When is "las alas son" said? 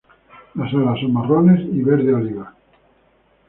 0.55-1.13